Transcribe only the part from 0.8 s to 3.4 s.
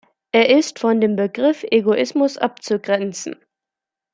dem Begriff Egoismus abzugrenzen.